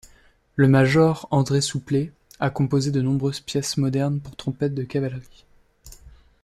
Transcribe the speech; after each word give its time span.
Le 0.55 0.67
major 0.67 1.27
André 1.29 1.61
Souplet 1.61 2.11
a 2.39 2.49
composé 2.49 2.89
de 2.89 3.01
nombreuses 3.03 3.39
pièces 3.39 3.77
modernes 3.77 4.19
pour 4.19 4.35
trompette 4.35 4.73
de 4.73 4.81
cavalerie. 4.81 5.45